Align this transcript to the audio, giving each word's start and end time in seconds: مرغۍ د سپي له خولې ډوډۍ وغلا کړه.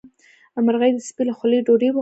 مرغۍ 0.65 0.91
د 0.95 0.99
سپي 1.07 1.23
له 1.27 1.33
خولې 1.37 1.59
ډوډۍ 1.65 1.73
وغلا 1.79 1.89
کړه. 1.89 1.89